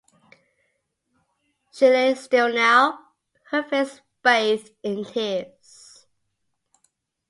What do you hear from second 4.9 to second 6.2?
tears.